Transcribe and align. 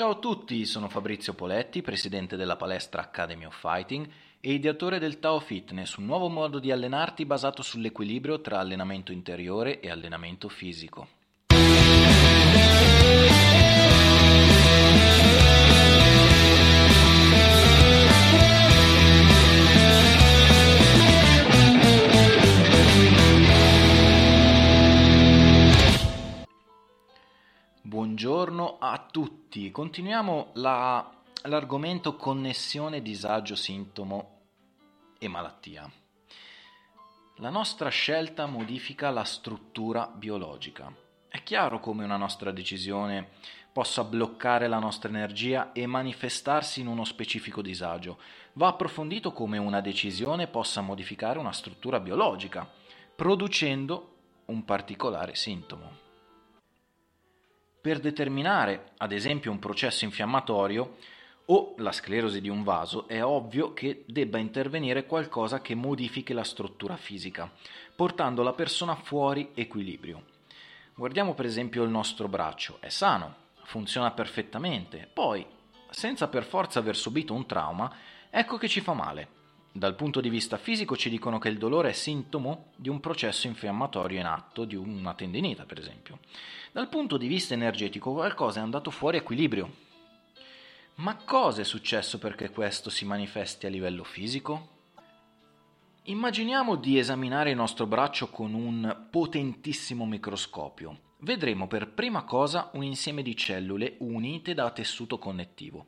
Ciao 0.00 0.12
a 0.12 0.18
tutti, 0.18 0.64
sono 0.64 0.88
Fabrizio 0.88 1.34
Poletti, 1.34 1.82
presidente 1.82 2.38
della 2.38 2.56
palestra 2.56 3.02
Academy 3.02 3.44
of 3.44 3.54
Fighting 3.54 4.08
e 4.40 4.54
ideatore 4.54 4.98
del 4.98 5.18
Tao 5.18 5.38
Fitness, 5.40 5.96
un 5.96 6.06
nuovo 6.06 6.30
modo 6.30 6.58
di 6.58 6.72
allenarti 6.72 7.26
basato 7.26 7.60
sull'equilibrio 7.60 8.40
tra 8.40 8.60
allenamento 8.60 9.12
interiore 9.12 9.78
e 9.80 9.90
allenamento 9.90 10.48
fisico. 10.48 11.19
A 28.90 29.06
tutti, 29.10 29.70
continuiamo 29.70 30.50
la, 30.54 31.08
l'argomento 31.42 32.16
connessione, 32.16 33.02
disagio, 33.02 33.54
sintomo 33.54 34.40
e 35.18 35.28
malattia. 35.28 35.88
La 37.36 37.50
nostra 37.50 37.88
scelta 37.88 38.46
modifica 38.46 39.10
la 39.10 39.22
struttura 39.22 40.06
biologica. 40.12 40.92
È 41.28 41.42
chiaro 41.44 41.78
come 41.78 42.02
una 42.02 42.16
nostra 42.16 42.50
decisione 42.50 43.28
possa 43.72 44.02
bloccare 44.02 44.66
la 44.66 44.80
nostra 44.80 45.08
energia 45.08 45.70
e 45.72 45.86
manifestarsi 45.86 46.80
in 46.80 46.88
uno 46.88 47.04
specifico 47.04 47.62
disagio. 47.62 48.18
Va 48.54 48.66
approfondito 48.66 49.32
come 49.32 49.56
una 49.56 49.80
decisione 49.80 50.48
possa 50.48 50.80
modificare 50.80 51.38
una 51.38 51.52
struttura 51.52 52.00
biologica, 52.00 52.68
producendo 53.14 54.16
un 54.46 54.64
particolare 54.64 55.36
sintomo. 55.36 56.09
Per 57.80 57.98
determinare, 57.98 58.92
ad 58.98 59.10
esempio, 59.10 59.50
un 59.50 59.58
processo 59.58 60.04
infiammatorio 60.04 60.96
o 61.46 61.74
la 61.78 61.92
sclerosi 61.92 62.42
di 62.42 62.50
un 62.50 62.62
vaso, 62.62 63.08
è 63.08 63.24
ovvio 63.24 63.72
che 63.72 64.04
debba 64.06 64.36
intervenire 64.36 65.06
qualcosa 65.06 65.62
che 65.62 65.74
modifichi 65.74 66.34
la 66.34 66.44
struttura 66.44 66.96
fisica, 66.96 67.50
portando 67.96 68.42
la 68.42 68.52
persona 68.52 68.94
fuori 68.94 69.52
equilibrio. 69.54 70.24
Guardiamo 70.94 71.32
per 71.32 71.46
esempio 71.46 71.82
il 71.82 71.88
nostro 71.88 72.28
braccio, 72.28 72.76
è 72.80 72.90
sano, 72.90 73.34
funziona 73.62 74.10
perfettamente, 74.10 75.08
poi, 75.10 75.46
senza 75.88 76.28
per 76.28 76.44
forza 76.44 76.80
aver 76.80 76.96
subito 76.96 77.32
un 77.32 77.46
trauma, 77.46 77.90
ecco 78.28 78.58
che 78.58 78.68
ci 78.68 78.82
fa 78.82 78.92
male. 78.92 79.39
Dal 79.72 79.94
punto 79.94 80.20
di 80.20 80.28
vista 80.28 80.56
fisico 80.56 80.96
ci 80.96 81.08
dicono 81.08 81.38
che 81.38 81.48
il 81.48 81.56
dolore 81.56 81.90
è 81.90 81.92
sintomo 81.92 82.72
di 82.74 82.88
un 82.88 82.98
processo 82.98 83.46
infiammatorio 83.46 84.18
in 84.18 84.26
atto, 84.26 84.64
di 84.64 84.74
una 84.74 85.14
tendinita 85.14 85.64
per 85.64 85.78
esempio. 85.78 86.18
Dal 86.72 86.88
punto 86.88 87.16
di 87.16 87.28
vista 87.28 87.54
energetico 87.54 88.12
qualcosa 88.12 88.58
è 88.58 88.62
andato 88.64 88.90
fuori 88.90 89.18
equilibrio. 89.18 89.88
Ma 90.96 91.14
cosa 91.14 91.60
è 91.60 91.64
successo 91.64 92.18
perché 92.18 92.50
questo 92.50 92.90
si 92.90 93.04
manifesti 93.04 93.66
a 93.66 93.70
livello 93.70 94.02
fisico? 94.02 94.78
Immaginiamo 96.02 96.74
di 96.74 96.98
esaminare 96.98 97.50
il 97.50 97.56
nostro 97.56 97.86
braccio 97.86 98.28
con 98.28 98.54
un 98.54 99.06
potentissimo 99.08 100.04
microscopio. 100.04 100.98
Vedremo 101.18 101.68
per 101.68 101.92
prima 101.92 102.24
cosa 102.24 102.70
un 102.72 102.82
insieme 102.82 103.22
di 103.22 103.36
cellule 103.36 103.94
unite 104.00 104.52
da 104.52 104.68
tessuto 104.70 105.18
connettivo. 105.18 105.86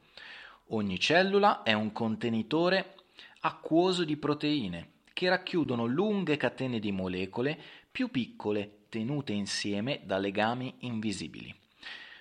Ogni 0.68 1.00
cellula 1.00 1.62
è 1.64 1.72
un 1.72 1.90
contenitore 1.90 2.94
acquoso 3.40 4.04
di 4.04 4.16
proteine 4.16 4.90
che 5.12 5.28
racchiudono 5.28 5.86
lunghe 5.86 6.36
catene 6.36 6.78
di 6.78 6.92
molecole 6.92 7.58
più 7.90 8.10
piccole 8.10 8.78
tenute 8.88 9.32
insieme 9.32 10.00
da 10.04 10.18
legami 10.18 10.74
invisibili. 10.80 11.54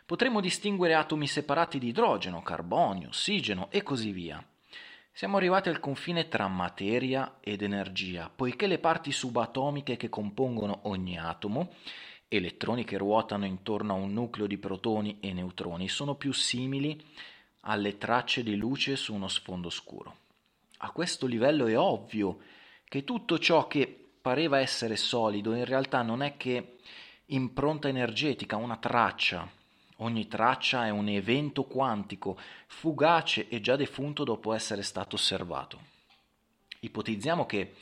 Potremmo 0.06 0.42
distinguere 0.42 0.94
atomi 0.96 1.28
separati 1.28 1.80
di 1.80 1.88
idrogeno, 1.88 2.42
carbonio, 2.42 3.10
ossigeno 3.10 3.70
e 3.72 3.82
così 3.82 4.12
via. 4.12 4.46
Siamo 5.14 5.38
arrivati 5.38 5.70
al 5.70 5.80
confine 5.80 6.28
tra 6.28 6.48
materia 6.48 7.38
ed 7.42 7.62
energia, 7.62 8.30
poiché 8.34 8.68
le 8.68 8.80
parti 8.80 9.11
subatomiche 9.11 9.98
che 9.98 10.10
compongono 10.10 10.80
ogni 10.84 11.17
atomo, 11.17 11.73
elettroni 12.28 12.86
che 12.86 12.98
ruotano 12.98 13.45
intorno 13.45 13.94
a 13.94 13.98
un 13.98 14.14
nucleo 14.14 14.48
di 14.48 14.58
protoni 14.58 15.17
e 15.20 15.34
neutroni, 15.34 15.90
sono 15.90 16.16
più 16.16 16.32
simili 16.32 17.02
alle 17.61 17.98
tracce 17.98 18.44
di 18.44 18.56
luce 18.56 18.95
su 18.95 19.14
uno 19.14 19.28
sfondo 19.28 19.70
scuro. 19.70 20.16
A 20.83 20.89
questo 20.89 21.27
livello 21.27 21.67
è 21.67 21.77
ovvio 21.77 22.39
che 22.86 23.03
tutto 23.03 23.37
ciò 23.37 23.67
che 23.67 24.14
pareva 24.19 24.59
essere 24.59 24.95
solido 24.95 25.53
in 25.53 25.65
realtà 25.65 26.02
non 26.02 26.23
è 26.23 26.37
che 26.37 26.77
impronta 27.27 27.87
energetica, 27.87 28.55
una 28.55 28.77
traccia. 28.77 29.47
Ogni 29.97 30.27
traccia 30.27 30.87
è 30.87 30.89
un 30.89 31.08
evento 31.08 31.65
quantico, 31.65 32.36
fugace 32.65 33.47
e 33.47 33.61
già 33.61 33.75
defunto 33.75 34.23
dopo 34.23 34.53
essere 34.53 34.81
stato 34.81 35.17
osservato. 35.17 35.80
Ipotizziamo 36.80 37.45
che 37.45 37.75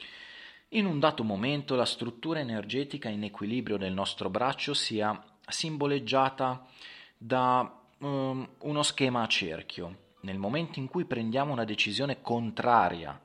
in 0.70 0.86
un 0.86 1.00
dato 1.00 1.24
momento 1.24 1.76
la 1.76 1.86
struttura 1.86 2.40
energetica 2.40 3.08
in 3.08 3.24
equilibrio 3.24 3.78
del 3.78 3.94
nostro 3.94 4.30
braccio 4.30 4.74
sia 4.74 5.24
simboleggiata 5.48 6.68
da 7.18 7.82
um, 8.00 8.48
uno 8.58 8.84
schema 8.84 9.24
a 9.24 9.28
cerchio 9.28 10.08
nel 10.22 10.38
momento 10.38 10.80
in 10.80 10.88
cui 10.88 11.06
prendiamo 11.06 11.52
una 11.52 11.66
decisione 11.66 12.22
contraria 12.22 13.20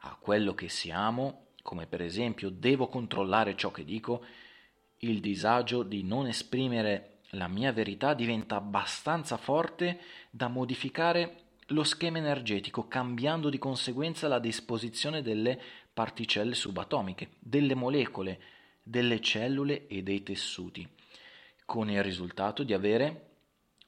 a 0.00 0.16
quello 0.20 0.54
che 0.54 0.68
siamo, 0.68 1.46
come 1.62 1.86
per 1.86 2.02
esempio 2.02 2.50
devo 2.50 2.88
controllare 2.88 3.56
ciò 3.56 3.70
che 3.70 3.84
dico, 3.84 4.24
il 4.98 5.20
disagio 5.20 5.82
di 5.82 6.02
non 6.02 6.26
esprimere 6.26 7.18
la 7.30 7.48
mia 7.48 7.72
verità 7.72 8.14
diventa 8.14 8.56
abbastanza 8.56 9.36
forte 9.36 10.00
da 10.30 10.48
modificare 10.48 11.44
lo 11.70 11.82
schema 11.82 12.18
energetico, 12.18 12.86
cambiando 12.86 13.50
di 13.50 13.58
conseguenza 13.58 14.28
la 14.28 14.38
disposizione 14.38 15.22
delle 15.22 15.60
particelle 15.92 16.54
subatomiche, 16.54 17.30
delle 17.38 17.74
molecole, 17.74 18.40
delle 18.82 19.20
cellule 19.20 19.88
e 19.88 20.02
dei 20.02 20.22
tessuti, 20.22 20.88
con 21.64 21.90
il 21.90 22.02
risultato 22.02 22.62
di 22.62 22.72
avere 22.72 23.35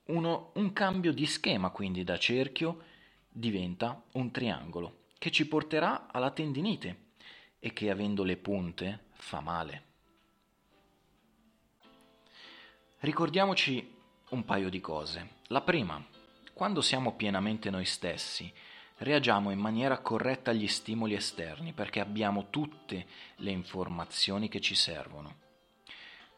uno, 0.08 0.50
un 0.54 0.72
cambio 0.72 1.12
di 1.12 1.26
schema, 1.26 1.70
quindi 1.70 2.04
da 2.04 2.19
cerchio 2.19 2.82
diventa 3.28 4.02
un 4.12 4.30
triangolo, 4.30 5.04
che 5.19 5.30
ci 5.30 5.46
porterà 5.46 6.08
alla 6.10 6.30
tendinite 6.30 7.06
e 7.58 7.72
che 7.72 7.91
avendo 7.91 8.24
le 8.24 8.36
punte 8.36 9.06
fa 9.12 9.41
male. 9.41 9.82
Ricordiamoci 13.00 13.94
un 14.30 14.44
paio 14.44 14.69
di 14.69 14.80
cose. 14.80 15.36
La 15.48 15.60
prima, 15.60 16.04
quando 16.52 16.80
siamo 16.80 17.14
pienamente 17.14 17.70
noi 17.70 17.84
stessi, 17.84 18.52
reagiamo 18.98 19.50
in 19.50 19.58
maniera 19.58 19.98
corretta 19.98 20.50
agli 20.50 20.66
stimoli 20.66 21.14
esterni 21.14 21.72
perché 21.72 22.00
abbiamo 22.00 22.50
tutte 22.50 23.06
le 23.36 23.50
informazioni 23.50 24.48
che 24.48 24.60
ci 24.60 24.75
servono. 24.75 25.46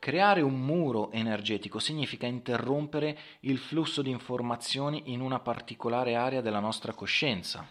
Creare 0.01 0.41
un 0.41 0.59
muro 0.59 1.11
energetico 1.13 1.79
significa 1.79 2.27
interrompere 2.27 3.19
il 3.41 3.59
flusso 3.59 4.01
di 4.01 4.09
informazioni 4.09 5.13
in 5.13 5.21
una 5.21 5.41
particolare 5.41 6.15
area 6.15 6.41
della 6.41 6.59
nostra 6.59 6.95
coscienza, 6.95 7.69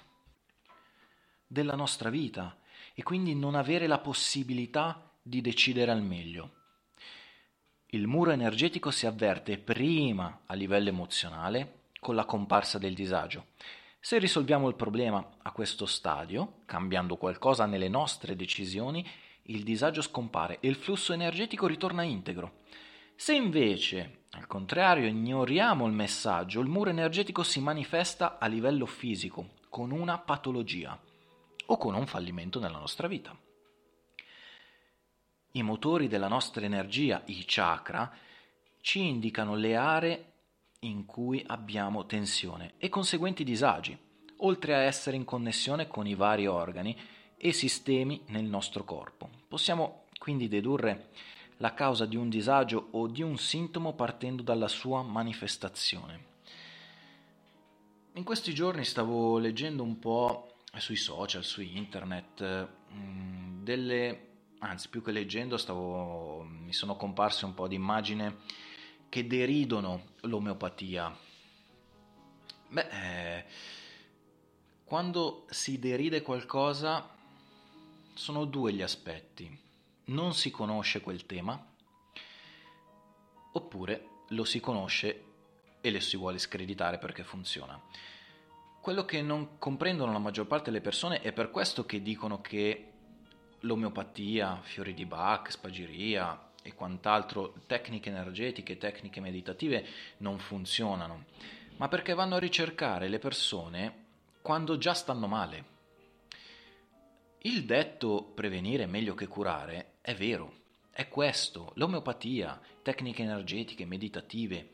della 1.48 1.74
nostra 1.74 2.12
vita 2.12 2.56
e 2.94 3.02
quindi 3.02 3.34
non 3.34 3.56
avere 3.56 3.88
la 3.88 3.98
possibilità 3.98 5.12
di 5.24 5.42
decidere 5.42 5.90
al 5.90 6.04
meglio. 6.04 6.52
Il 7.88 8.06
muro 8.06 8.30
energetico 8.30 8.92
si 8.92 9.08
avverte 9.08 9.58
prima 9.58 10.42
a 10.46 10.54
livello 10.54 10.90
emozionale 10.90 11.86
con 12.00 12.14
la 12.14 12.26
comparsa 12.26 12.78
del 12.78 12.94
disagio. 12.94 13.48
Se 14.00 14.20
risolviamo 14.20 14.68
il 14.68 14.76
problema 14.76 15.38
a 15.42 15.52
questo 15.52 15.88
stadio, 15.88 16.62
cambiando 16.66 17.18
qualcosa 17.18 17.66
nelle 17.66 17.90
nostre 17.90 18.36
decisioni, 18.36 19.04
il 19.50 19.64
disagio 19.64 20.02
scompare 20.02 20.58
e 20.60 20.68
il 20.68 20.76
flusso 20.76 21.14
energetico 21.14 21.68
ritorna 21.68 22.04
integro. 22.04 22.58
Se 23.16 23.34
invece, 23.34 24.24
al 24.32 24.48
contrario, 24.48 25.08
ignoriamo 25.08 25.86
il 25.86 25.94
messaggio, 25.94 26.62
il 26.62 26.68
muro 26.68 26.90
energetico 26.90 27.44
si 27.44 27.60
manifesta 27.60 28.38
a 28.38 28.48
livello 28.48 28.86
fisico, 28.86 29.58
con 29.70 29.92
una 29.92 30.18
patologia 30.18 30.98
o 31.66 31.78
con 31.78 31.94
un 31.94 32.08
fallimento 32.08 32.60
nella 32.60 32.80
nostra 32.80 33.08
vita. 33.08 33.38
I 35.52 35.64
motori 35.64 36.08
della 36.08 36.28
nostra 36.28 36.64
energia, 36.64 37.22
i 37.26 37.44
chakra, 37.46 38.12
ci 38.82 39.06
indicano 39.06 39.56
le 39.56 39.76
aree 39.76 40.26
in 40.82 41.06
cui 41.06 41.44
abbiamo 41.46 42.06
tensione 42.06 42.74
e 42.78 42.88
conseguenti 42.88 43.44
disagi, 43.44 43.98
oltre 44.38 44.76
a 44.76 44.80
essere 44.80 45.18
in 45.18 45.26
connessione 45.26 45.88
con 45.88 46.08
i 46.08 46.16
vari 46.16 46.48
organi 46.48 46.98
e 47.42 47.54
sistemi 47.54 48.22
nel 48.28 48.44
nostro 48.44 48.84
corpo. 48.84 49.30
Possiamo 49.48 50.04
quindi 50.18 50.50
dedurre 50.50 51.12
la 51.58 51.74
causa 51.74 52.06
di 52.06 52.18
un 52.18 52.30
disagio 52.30 52.90
o 52.92 53.08
di 53.08 53.22
un 53.22 53.38
sintomo 53.38 53.94
partendo 53.94 54.44
dalla 54.44 54.68
sua 54.68 55.02
manifestazione. 55.02 56.28
In 58.14 58.24
questi 58.26 58.54
giorni 58.54 58.84
stavo 58.84 59.38
leggendo 59.38 59.84
un 59.84 59.98
po' 60.00 60.56
sui 60.78 60.98
social, 60.98 61.44
su 61.44 61.62
internet, 61.62 62.68
mm, 62.94 63.64
delle, 63.64 64.28
anzi 64.60 64.90
più 64.90 65.02
che 65.02 65.12
leggendo 65.12 65.56
stavo, 65.56 66.44
mi 66.44 66.74
sono 66.74 66.98
comparse 66.98 67.46
un 67.46 67.54
po' 67.54 67.70
di 67.70 67.76
immagini 67.76 68.36
che 69.08 69.26
deridono 69.26 70.16
l'omeopatia. 70.22 71.18
Beh, 72.68 72.88
eh, 72.92 73.46
quando 74.84 75.46
si 75.50 75.80
deride 75.80 76.22
qualcosa 76.22 77.18
sono 78.20 78.44
due 78.44 78.74
gli 78.74 78.82
aspetti. 78.82 79.50
Non 80.06 80.34
si 80.34 80.52
conosce 80.52 81.00
quel 81.00 81.26
tema 81.26 81.66
oppure 83.54 84.08
lo 84.30 84.44
si 84.44 84.60
conosce 84.60 85.24
e 85.80 85.90
lo 85.90 86.00
si 86.02 86.18
vuole 86.18 86.38
screditare 86.38 86.98
perché 86.98 87.24
funziona. 87.24 87.82
Quello 88.82 89.06
che 89.06 89.22
non 89.22 89.58
comprendono 89.58 90.12
la 90.12 90.20
maggior 90.20 90.48
parte 90.48 90.66
delle 90.66 90.82
persone 90.82 91.22
è 91.22 91.32
per 91.32 91.50
questo 91.50 91.86
che 91.86 92.02
dicono 92.02 92.42
che 92.42 92.92
l'omeopatia, 93.62 94.60
fiori 94.62 94.94
di 94.94 95.06
Bach, 95.06 95.52
spagiria 95.52 96.52
e 96.62 96.74
quant'altro, 96.74 97.54
tecniche 97.68 98.10
energetiche, 98.10 98.78
tecniche 98.78 99.22
meditative 99.22 99.86
non 100.18 100.40
funzionano 100.40 101.24
ma 101.78 101.88
perché 101.88 102.14
vanno 102.14 102.36
a 102.36 102.40
ricercare 102.40 103.08
le 103.08 103.20
persone 103.20 104.08
quando 104.42 104.78
già 104.78 104.94
stanno 104.94 105.28
male. 105.28 105.78
Il 107.44 107.64
detto 107.64 108.32
prevenire 108.36 108.84
è 108.84 108.86
meglio 108.86 109.16
che 109.16 109.28
curare 109.28 109.94
è 110.02 110.14
vero, 110.14 110.54
è 110.92 111.08
questo. 111.08 111.72
L'omeopatia, 111.76 112.60
tecniche 112.82 113.22
energetiche, 113.22 113.86
meditative, 113.86 114.72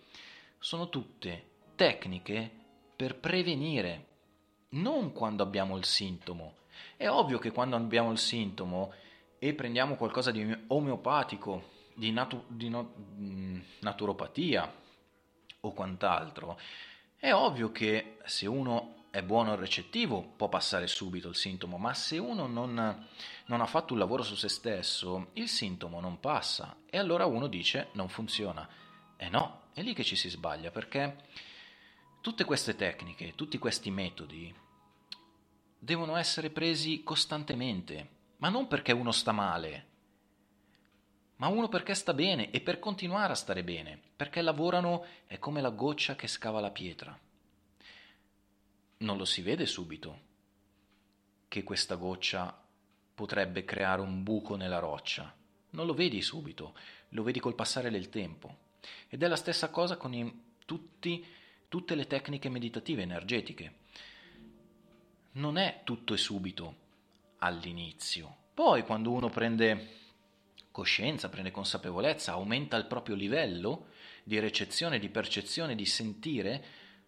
sono 0.57 0.89
tutte 0.89 1.49
tecniche 1.75 2.49
per 2.95 3.17
prevenire, 3.17 4.05
non 4.69 5.11
quando 5.11 5.43
abbiamo 5.43 5.77
il 5.77 5.85
sintomo. 5.85 6.55
È 6.97 7.07
ovvio 7.07 7.37
che 7.37 7.51
quando 7.51 7.75
abbiamo 7.75 8.11
il 8.11 8.17
sintomo 8.17 8.93
e 9.37 9.53
prendiamo 9.53 9.95
qualcosa 9.95 10.31
di 10.31 10.57
omeopatico, 10.65 11.69
di, 11.93 12.11
natu- 12.11 12.45
di 12.47 12.69
no- 12.69 12.93
mm, 12.97 13.59
naturopatia 13.81 14.73
o 15.59 15.71
quant'altro, 15.71 16.59
è 17.15 17.31
ovvio 17.31 17.71
che 17.71 18.17
se 18.25 18.47
uno 18.47 19.04
è 19.15 19.23
buono 19.23 19.53
al 19.53 19.57
recettivo 19.57 20.33
può 20.35 20.49
passare 20.49 20.87
subito 20.87 21.29
il 21.29 21.37
sintomo, 21.37 21.77
ma 21.77 21.93
se 21.93 22.17
uno 22.17 22.47
non, 22.47 23.07
non 23.45 23.61
ha 23.61 23.65
fatto 23.65 23.93
un 23.93 23.99
lavoro 23.99 24.23
su 24.23 24.35
se 24.35 24.49
stesso, 24.49 25.29
il 25.35 25.47
sintomo 25.47 26.01
non 26.01 26.19
passa 26.19 26.79
e 26.89 26.97
allora 26.97 27.25
uno 27.25 27.47
dice 27.47 27.91
non 27.93 28.09
funziona. 28.09 28.67
E 29.15 29.29
no, 29.29 29.67
è 29.71 29.81
lì 29.81 29.93
che 29.93 30.03
ci 30.03 30.17
si 30.17 30.27
sbaglia 30.27 30.69
perché 30.69 31.15
tutte 32.19 32.43
queste 32.43 32.75
tecniche, 32.75 33.35
tutti 33.35 33.57
questi 33.57 33.89
metodi 33.89 34.53
devono 35.79 36.17
essere 36.17 36.49
presi 36.49 37.01
costantemente, 37.01 38.09
ma 38.39 38.49
non 38.49 38.67
perché 38.67 38.91
uno 38.91 39.13
sta 39.13 39.31
male, 39.31 39.87
ma 41.37 41.47
uno 41.47 41.69
perché 41.69 41.93
sta 41.93 42.13
bene 42.13 42.51
e 42.51 42.59
per 42.59 42.79
continuare 42.79 43.31
a 43.31 43.37
stare 43.37 43.63
bene, 43.63 43.97
perché 44.13 44.41
lavorano 44.41 45.05
è 45.25 45.39
come 45.39 45.61
la 45.61 45.69
goccia 45.69 46.15
che 46.15 46.27
scava 46.27 46.59
la 46.59 46.71
pietra. 46.71 47.17
Non 49.05 49.17
lo 49.17 49.25
si 49.25 49.43
vede 49.43 49.67
subito 49.67 50.19
che 51.47 51.61
questa 51.61 51.93
goccia 51.93 52.59
potrebbe 53.13 53.63
creare 53.63 54.01
un 54.01 54.23
buco 54.23 54.55
nella 54.55 54.79
roccia. 54.79 55.31
Non 55.69 55.85
lo 55.85 55.93
vedi 55.93 56.23
subito, 56.23 56.75
lo 57.09 57.21
vedi 57.21 57.39
col 57.39 57.53
passare 57.53 57.91
del 57.91 58.09
tempo. 58.09 58.57
Ed 59.07 59.21
è 59.21 59.27
la 59.27 59.35
stessa 59.35 59.69
cosa 59.69 59.97
con 59.97 60.11
i, 60.15 60.55
tutti, 60.65 61.23
tutte 61.67 61.93
le 61.93 62.07
tecniche 62.07 62.49
meditative 62.49 63.03
energetiche. 63.03 63.75
Non 65.33 65.59
è 65.59 65.81
tutto 65.83 66.15
e 66.15 66.17
subito 66.17 66.75
all'inizio. 67.37 68.35
Poi 68.55 68.81
quando 68.81 69.11
uno 69.11 69.29
prende 69.29 69.89
coscienza, 70.71 71.29
prende 71.29 71.51
consapevolezza, 71.51 72.31
aumenta 72.31 72.75
il 72.75 72.87
proprio 72.87 73.13
livello 73.13 73.89
di 74.23 74.39
recezione, 74.39 74.97
di 74.97 75.09
percezione, 75.09 75.75
di 75.75 75.85
sentire, 75.85 76.65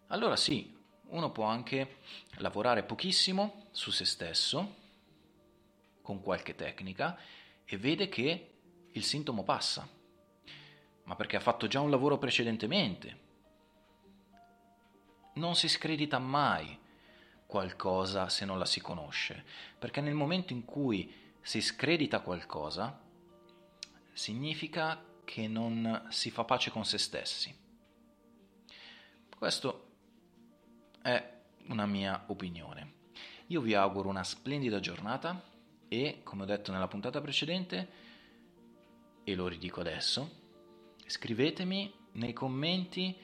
allora 0.09 0.35
sì, 0.35 0.76
uno 1.09 1.31
può 1.31 1.45
anche 1.45 1.97
lavorare 2.37 2.83
pochissimo 2.83 3.67
su 3.71 3.91
se 3.91 4.05
stesso, 4.05 4.75
con 6.01 6.21
qualche 6.21 6.55
tecnica, 6.55 7.17
e 7.65 7.77
vede 7.77 8.09
che 8.09 8.53
il 8.91 9.03
sintomo 9.03 9.43
passa, 9.43 9.87
ma 11.03 11.15
perché 11.15 11.35
ha 11.35 11.41
fatto 11.41 11.67
già 11.67 11.79
un 11.79 11.89
lavoro 11.89 12.17
precedentemente. 12.17 13.25
Non 15.33 15.55
si 15.55 15.67
scredita 15.67 16.19
mai 16.19 16.77
qualcosa 17.45 18.27
se 18.29 18.45
non 18.45 18.57
la 18.57 18.65
si 18.65 18.81
conosce, 18.81 19.43
perché 19.77 20.01
nel 20.01 20.13
momento 20.13 20.53
in 20.53 20.65
cui 20.65 21.13
si 21.41 21.61
scredita 21.61 22.19
qualcosa, 22.19 22.99
significa 24.11 25.01
che 25.23 25.47
non 25.47 26.07
si 26.09 26.31
fa 26.31 26.43
pace 26.43 26.71
con 26.71 26.83
se 26.85 26.97
stessi. 26.97 27.55
Questo 29.37 29.86
è 31.07 31.35
una 31.67 31.85
mia 31.85 32.25
opinione. 32.27 32.95
Io 33.47 33.61
vi 33.61 33.73
auguro 33.73 34.09
una 34.09 34.25
splendida 34.25 34.81
giornata 34.81 35.41
e, 35.87 36.19
come 36.23 36.43
ho 36.43 36.45
detto 36.45 36.73
nella 36.73 36.89
puntata 36.89 37.21
precedente, 37.21 38.05
e 39.23 39.35
lo 39.35 39.47
ridico 39.47 39.79
adesso, 39.79 40.29
scrivetemi 41.05 41.93
nei 42.13 42.33
commenti 42.33 43.15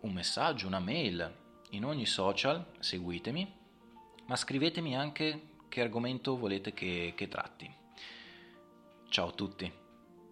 un 0.00 0.12
messaggio, 0.12 0.66
una 0.66 0.80
mail, 0.80 1.32
in 1.70 1.84
ogni 1.84 2.06
social, 2.06 2.66
seguitemi, 2.80 3.52
ma 4.26 4.34
scrivetemi 4.34 4.96
anche 4.96 5.50
che 5.68 5.80
argomento 5.82 6.36
volete 6.36 6.72
che, 6.72 7.12
che 7.14 7.28
tratti. 7.28 7.72
Ciao 9.08 9.28
a 9.28 9.32
tutti. 9.32 9.83